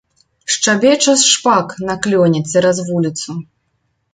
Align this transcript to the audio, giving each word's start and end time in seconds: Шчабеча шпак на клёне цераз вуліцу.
Шчабеча 0.53 1.13
шпак 1.33 1.67
на 1.91 1.95
клёне 2.07 2.41
цераз 2.53 2.77
вуліцу. 2.89 3.29